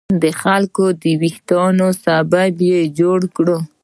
د 0.21 0.23
خلکو 0.41 0.85
د 1.01 1.03
ویښتیا 1.21 1.87
سبب 2.03 2.55
یې 2.69 2.79
جوړ 2.99 3.19
کړو. 3.35 3.57